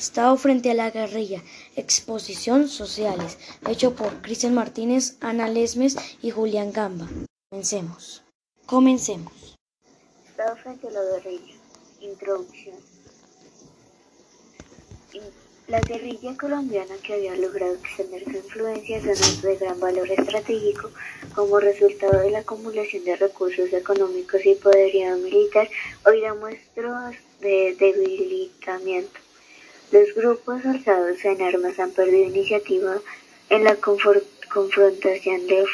Estado 0.00 0.34
frente 0.38 0.70
a 0.70 0.74
la 0.74 0.90
guerrilla. 0.90 1.42
Exposición 1.76 2.68
Sociales. 2.68 3.36
Hecho 3.68 3.94
por 3.94 4.22
Cristian 4.22 4.54
Martínez, 4.54 5.18
Ana 5.20 5.46
Lesmes 5.46 5.94
y 6.22 6.30
Julián 6.30 6.72
Gamba. 6.72 7.06
Comencemos. 7.50 8.22
Comencemos. 8.64 9.58
Estado 10.26 10.56
frente 10.56 10.88
a 10.88 10.90
la 10.92 11.02
guerrilla. 11.02 11.54
Introducción. 12.00 12.76
La 15.68 15.80
guerrilla 15.80 16.34
colombiana 16.38 16.94
que 17.04 17.12
había 17.12 17.36
logrado 17.36 17.74
extender 17.74 18.24
su 18.24 18.38
influencia 18.38 18.96
en 18.96 19.02
zonas 19.02 19.42
de 19.42 19.56
gran 19.56 19.80
valor 19.80 20.10
estratégico 20.10 20.90
como 21.34 21.60
resultado 21.60 22.20
de 22.20 22.30
la 22.30 22.38
acumulación 22.38 23.04
de 23.04 23.16
recursos 23.16 23.70
económicos 23.74 24.46
y 24.46 24.54
poderío 24.54 25.18
militar, 25.18 25.68
hoy 26.06 26.22
da 26.22 26.32
muestras 26.32 27.16
de 27.40 27.76
debilitamiento. 27.78 29.20
Los 29.92 30.14
grupos 30.14 30.64
alzados 30.64 31.24
en 31.24 31.42
armas 31.42 31.80
han 31.80 31.90
perdido 31.90 32.28
iniciativa 32.28 32.96
en 33.48 33.64
la 33.64 33.74
confrontación 33.74 35.48
de 35.48 35.64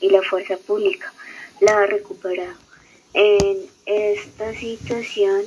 y 0.00 0.10
la 0.10 0.22
fuerza 0.22 0.56
pública 0.56 1.12
la 1.60 1.78
ha 1.78 1.86
recuperado. 1.86 2.54
En 3.14 3.58
esta 3.86 4.52
situación 4.54 5.44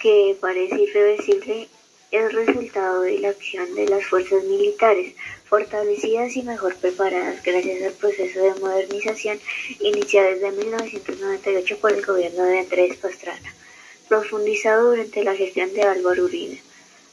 que 0.00 0.36
parece 0.40 0.82
irreversible 0.82 1.68
es 2.10 2.32
resultado 2.32 3.02
de 3.02 3.20
la 3.20 3.28
acción 3.28 3.76
de 3.76 3.88
las 3.88 4.04
fuerzas 4.04 4.42
militares, 4.42 5.14
fortalecidas 5.48 6.34
y 6.36 6.42
mejor 6.42 6.74
preparadas 6.74 7.44
gracias 7.44 7.82
al 7.84 7.92
proceso 7.92 8.40
de 8.40 8.54
modernización 8.60 9.38
iniciado 9.78 10.30
desde 10.30 10.50
1998 10.50 11.78
por 11.78 11.92
el 11.92 12.04
gobierno 12.04 12.42
de 12.42 12.58
Andrés 12.58 12.96
Pastrana, 12.96 13.54
profundizado 14.08 14.90
durante 14.90 15.22
la 15.22 15.36
gestión 15.36 15.72
de 15.74 15.82
Álvaro 15.82 16.24
Uribe. 16.24 16.60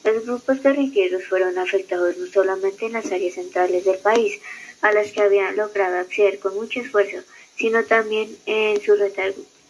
Los 0.04 0.26
grupos 0.26 0.62
guerrilleros 0.62 1.24
fueron 1.26 1.58
afectados 1.58 2.18
no 2.18 2.28
solamente 2.28 2.86
en 2.86 2.94
las 2.94 3.12
áreas 3.12 3.36
centrales 3.36 3.86
del 3.86 3.98
país, 4.00 4.40
a 4.82 4.92
las 4.92 5.12
que 5.12 5.22
habían 5.22 5.56
logrado 5.56 5.98
acceder 5.98 6.40
con 6.40 6.56
mucho 6.56 6.82
esfuerzo, 6.82 7.20
sino 7.56 7.84
también 7.86 8.36
en 8.46 8.82
su 8.82 8.96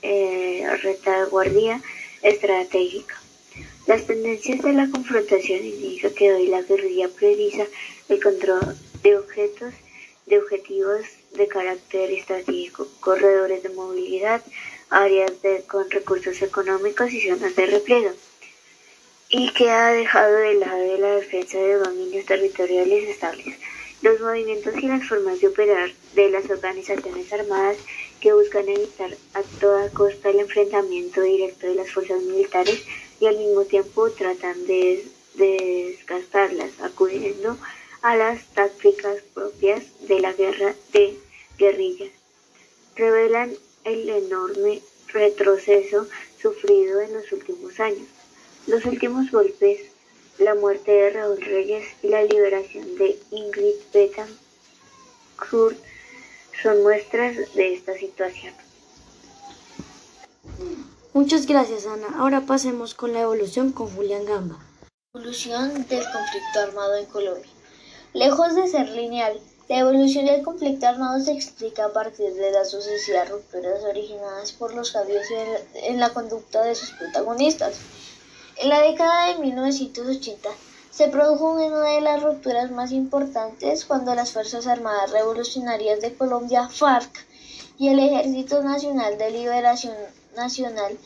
eh, 0.01 0.67
retaguardia 0.81 1.81
estratégica. 2.23 3.21
Las 3.85 4.07
tendencias 4.07 4.61
de 4.63 4.73
la 4.73 4.89
confrontación 4.89 5.63
indican 5.63 6.13
que 6.13 6.33
hoy 6.33 6.47
la 6.47 6.63
guerrilla 6.63 7.09
prioriza 7.09 7.65
el 8.09 8.21
control 8.21 8.75
de 9.03 9.17
objetos, 9.17 9.73
de 10.25 10.39
objetivos 10.39 11.01
de 11.33 11.47
carácter 11.47 12.09
estratégico, 12.11 12.87
corredores 13.01 13.61
de 13.61 13.69
movilidad, 13.69 14.41
áreas 14.89 15.31
con 15.67 15.89
recursos 15.91 16.41
económicos 16.41 17.11
y 17.11 17.21
zonas 17.21 17.55
de 17.55 17.65
repliegue, 17.65 18.11
y 19.35 19.49
que 19.49 19.71
ha 19.71 19.91
dejado 19.91 20.35
de 20.35 20.53
lado 20.53 20.79
de 20.79 20.99
la 20.99 21.15
defensa 21.15 21.57
de 21.57 21.79
dominios 21.79 22.23
territoriales 22.27 23.09
estables. 23.09 23.55
Los 24.03 24.21
movimientos 24.21 24.75
y 24.77 24.87
las 24.87 25.07
formas 25.07 25.41
de 25.41 25.47
operar 25.47 25.89
de 26.13 26.29
las 26.29 26.47
organizaciones 26.51 27.33
armadas 27.33 27.77
que 28.21 28.31
buscan 28.31 28.69
evitar 28.69 29.09
a 29.33 29.41
toda 29.59 29.89
costa 29.89 30.29
el 30.29 30.41
enfrentamiento 30.41 31.21
directo 31.21 31.65
de 31.65 31.73
las 31.73 31.89
fuerzas 31.89 32.21
militares 32.21 32.83
y 33.19 33.25
al 33.25 33.39
mismo 33.39 33.65
tiempo 33.65 34.11
tratan 34.11 34.67
de, 34.67 35.03
desgastarlas, 35.33 36.79
acudiendo 36.81 37.57
a 38.03 38.15
las 38.15 38.45
tácticas 38.53 39.23
propias 39.33 39.81
de 40.07 40.19
la 40.19 40.33
guerra 40.33 40.75
de 40.91 41.17
guerrilla. 41.57 42.05
Revelan 42.95 43.51
el 43.83 44.09
enorme 44.09 44.83
retroceso 45.07 46.07
sufrido 46.39 47.01
en 47.01 47.13
los 47.15 47.31
últimos 47.31 47.79
años. 47.79 48.07
Los 48.67 48.85
últimos 48.85 49.29
golpes, 49.29 49.79
la 50.37 50.55
muerte 50.55 50.91
de 50.91 51.09
Raúl 51.09 51.41
Reyes 51.41 51.85
y 52.01 52.07
la 52.07 52.23
liberación 52.23 52.95
de 52.97 53.19
Ingrid 53.31 53.75
Betancourt 53.93 55.77
son 56.61 56.81
muestras 56.81 57.35
de 57.55 57.73
esta 57.73 57.93
situación. 57.97 58.53
Muchas 61.13 61.45
gracias, 61.45 61.85
Ana. 61.85 62.07
Ahora 62.17 62.41
pasemos 62.41 62.93
con 62.93 63.13
la 63.13 63.21
evolución 63.21 63.71
con 63.71 63.87
Julián 63.93 64.25
Gamba. 64.25 64.57
Evolución 65.13 65.73
del 65.87 66.03
conflicto 66.03 66.59
armado 66.61 66.95
en 66.95 67.05
Colombia. 67.05 67.51
Lejos 68.13 68.55
de 68.55 68.67
ser 68.67 68.89
lineal, 68.89 69.39
la 69.67 69.79
evolución 69.79 70.25
del 70.25 70.41
conflicto 70.41 70.87
armado 70.87 71.19
se 71.19 71.33
explica 71.33 71.85
a 71.85 71.93
partir 71.93 72.33
de 72.33 72.51
las 72.51 72.71
sucesivas 72.71 73.29
rupturas 73.29 73.83
originadas 73.83 74.53
por 74.53 74.73
los 74.73 74.91
cambios 74.91 75.25
en 75.75 75.99
la 75.99 76.13
conducta 76.13 76.63
de 76.63 76.75
sus 76.75 76.91
protagonistas. 76.91 77.77
En 78.57 78.69
la 78.69 78.81
década 78.81 79.27
de 79.27 79.39
1980 79.39 80.49
se 80.91 81.07
produjo 81.07 81.53
una 81.53 81.83
de 81.89 82.01
las 82.01 82.21
rupturas 82.21 82.69
más 82.71 82.91
importantes 82.91 83.83
cuando 83.83 84.13
las 84.13 84.31
Fuerzas 84.31 84.67
Armadas 84.67 85.11
Revolucionarias 85.11 86.01
de 86.01 86.13
Colombia, 86.13 86.69
FARC, 86.69 87.25
y 87.79 87.89
el 87.89 87.99
Ejército 87.99 88.61
Nacional 88.61 89.17
de 89.17 89.31
Liberación 89.31 89.95
Nacional 90.35 90.97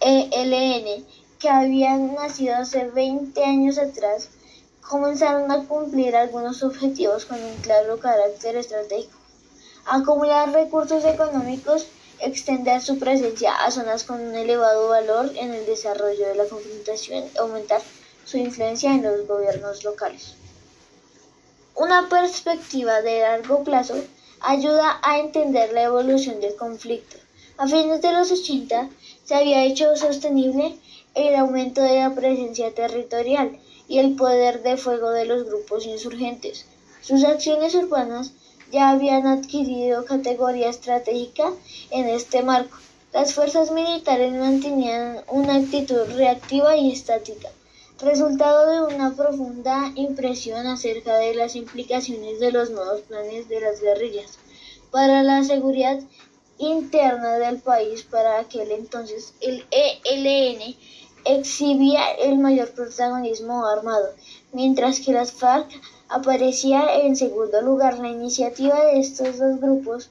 ELN, 0.00 1.06
que 1.38 1.48
habían 1.48 2.14
nacido 2.14 2.56
hace 2.56 2.84
20 2.90 3.44
años 3.44 3.78
atrás, 3.78 4.28
comenzaron 4.86 5.50
a 5.50 5.64
cumplir 5.64 6.14
algunos 6.16 6.62
objetivos 6.62 7.24
con 7.24 7.42
un 7.42 7.56
claro 7.62 7.98
carácter 7.98 8.56
estratégico. 8.56 9.16
Acumular 9.86 10.52
recursos 10.52 11.04
económicos, 11.04 11.86
extender 12.22 12.80
su 12.80 12.98
presencia 12.98 13.54
a 13.54 13.70
zonas 13.70 14.04
con 14.04 14.20
un 14.20 14.34
elevado 14.34 14.88
valor 14.88 15.32
en 15.36 15.52
el 15.52 15.66
desarrollo 15.66 16.28
de 16.28 16.34
la 16.34 16.46
confrontación 16.46 17.24
aumentar 17.38 17.82
su 18.24 18.36
influencia 18.36 18.94
en 18.94 19.02
los 19.02 19.26
gobiernos 19.26 19.84
locales. 19.84 20.34
Una 21.74 22.08
perspectiva 22.08 23.02
de 23.02 23.20
largo 23.20 23.64
plazo 23.64 23.94
ayuda 24.40 25.00
a 25.02 25.18
entender 25.18 25.72
la 25.72 25.84
evolución 25.84 26.40
del 26.40 26.56
conflicto 26.56 27.16
a 27.60 27.66
fines 27.68 28.00
de 28.00 28.10
los 28.14 28.32
80 28.32 28.88
se 29.22 29.34
había 29.34 29.64
hecho 29.64 29.94
sostenible 29.94 30.78
el 31.14 31.34
aumento 31.34 31.82
de 31.82 31.98
la 31.98 32.14
presencia 32.14 32.74
territorial 32.74 33.58
y 33.86 33.98
el 33.98 34.16
poder 34.16 34.62
de 34.62 34.78
fuego 34.78 35.10
de 35.10 35.26
los 35.26 35.44
grupos 35.44 35.84
insurgentes. 35.84 36.64
Sus 37.02 37.22
acciones 37.22 37.74
urbanas 37.74 38.32
ya 38.70 38.90
habían 38.90 39.26
adquirido 39.26 40.04
categoría 40.04 40.68
estratégica 40.68 41.52
en 41.90 42.08
este 42.08 42.42
marco. 42.42 42.76
Las 43.12 43.34
fuerzas 43.34 43.72
militares 43.72 44.32
mantenían 44.32 45.24
una 45.28 45.56
actitud 45.56 46.04
reactiva 46.14 46.76
y 46.76 46.92
estática, 46.92 47.48
resultado 48.00 48.70
de 48.70 48.94
una 48.94 49.14
profunda 49.16 49.92
impresión 49.96 50.66
acerca 50.66 51.16
de 51.18 51.34
las 51.34 51.56
implicaciones 51.56 52.38
de 52.38 52.52
los 52.52 52.70
nuevos 52.70 53.00
planes 53.02 53.48
de 53.48 53.60
las 53.60 53.80
guerrillas 53.80 54.38
para 54.90 55.22
la 55.22 55.42
seguridad 55.44 56.00
interna 56.58 57.38
del 57.38 57.58
país 57.58 58.02
para 58.02 58.38
aquel 58.38 58.70
entonces 58.70 59.34
el 59.40 59.64
ELN 59.70 60.76
exhibía 61.24 62.12
el 62.12 62.38
mayor 62.38 62.70
protagonismo 62.70 63.66
armado, 63.66 64.14
mientras 64.52 65.00
que 65.00 65.12
las 65.12 65.32
FARC 65.32 65.68
aparecía 66.08 67.00
en 67.02 67.16
segundo 67.16 67.60
lugar. 67.62 67.98
La 67.98 68.08
iniciativa 68.08 68.84
de 68.84 69.00
estos 69.00 69.38
dos 69.38 69.60
grupos, 69.60 70.10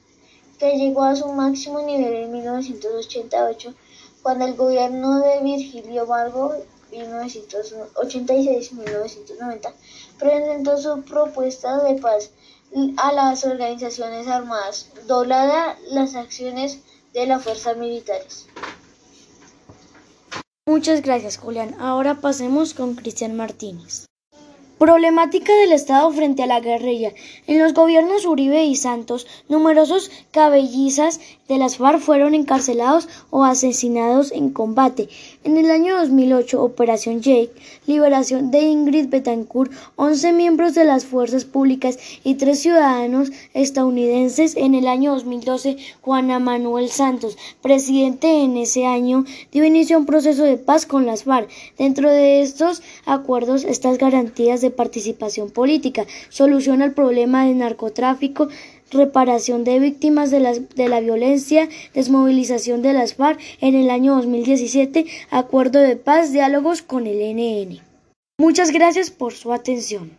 que 0.57 0.77
llegó 0.77 1.03
a 1.03 1.15
su 1.15 1.27
máximo 1.29 1.81
nivel 1.81 2.13
en 2.13 2.31
1988, 2.31 3.73
cuando 4.21 4.45
el 4.45 4.55
gobierno 4.55 5.19
de 5.19 5.41
Virgilio 5.41 6.05
Vargo 6.05 6.53
1986-1990 6.91 9.73
presentó 10.17 10.77
su 10.77 11.01
propuesta 11.03 11.83
de 11.83 11.95
paz 11.95 12.31
a 12.97 13.11
las 13.13 13.45
organizaciones 13.45 14.27
armadas, 14.27 14.89
doblada 15.07 15.77
las 15.91 16.15
acciones 16.15 16.79
de 17.13 17.25
las 17.25 17.41
fuerzas 17.43 17.77
militares. 17.77 18.45
Muchas 20.69 21.01
gracias, 21.01 21.37
Julián. 21.37 21.75
Ahora 21.79 22.21
pasemos 22.21 22.75
con 22.75 22.93
Cristian 22.93 23.35
Martínez. 23.35 24.05
Problemática 24.79 25.53
del 25.53 25.73
Estado 25.73 26.09
frente 26.11 26.43
a 26.43 26.47
la 26.47 26.61
guerrilla. 26.61 27.11
En 27.47 27.59
los 27.59 27.73
gobiernos 27.73 28.25
Uribe 28.25 28.63
y 28.63 28.77
Santos, 28.77 29.27
numerosos 29.49 30.09
cabellizas 30.31 31.19
de 31.49 31.57
las 31.57 31.75
FARC 31.75 31.99
fueron 31.99 32.33
encarcelados 32.33 33.09
o 33.29 33.43
asesinados 33.43 34.31
en 34.31 34.51
combate. 34.51 35.09
En 35.43 35.57
el 35.57 35.69
año 35.69 35.97
2008, 35.97 36.63
Operación 36.63 37.21
Jake, 37.21 37.51
liberación 37.87 38.51
de 38.51 38.61
Ingrid 38.61 39.09
Betancourt, 39.09 39.71
11 39.97 40.31
miembros 40.31 40.75
de 40.75 40.85
las 40.85 41.05
fuerzas 41.05 41.43
públicas 41.43 41.99
y 42.23 42.35
tres 42.35 42.59
ciudadanos 42.59 43.31
estadounidenses. 43.53 44.55
En 44.55 44.75
el 44.75 44.87
año 44.87 45.13
2012, 45.13 45.75
Juana 46.01 46.39
Manuel 46.39 46.89
Santos, 46.89 47.37
presidente 47.61 48.43
en 48.43 48.55
ese 48.55 48.85
año, 48.85 49.25
dio 49.51 49.65
inicio 49.65 49.97
a 49.97 49.99
un 49.99 50.05
proceso 50.05 50.43
de 50.43 50.55
paz 50.55 50.85
con 50.85 51.05
las 51.05 51.23
FARC. 51.25 51.49
Dentro 51.77 52.09
de 52.09 52.41
estos 52.41 52.81
acuerdos, 53.05 53.65
estas 53.65 53.97
garantías 53.97 54.61
de 54.61 54.68
participación 54.71 55.49
política, 55.49 56.05
solución 56.29 56.81
al 56.81 56.93
problema 56.93 57.45
del 57.45 57.57
narcotráfico, 57.57 58.47
reparación 58.91 59.63
de 59.63 59.79
víctimas 59.79 60.31
de, 60.31 60.65
de 60.75 60.89
la 60.89 60.99
violencia, 60.99 61.69
desmovilización 61.93 62.81
de 62.81 62.93
las 62.93 63.15
FARC 63.15 63.39
en 63.61 63.75
el 63.75 63.89
año 63.89 64.15
2017, 64.15 65.05
acuerdo 65.29 65.79
de 65.79 65.95
paz, 65.95 66.31
diálogos 66.31 66.81
con 66.81 67.07
el 67.07 67.19
NN. 67.19 67.79
Muchas 68.39 68.71
gracias 68.71 69.09
por 69.09 69.33
su 69.33 69.53
atención. 69.53 70.18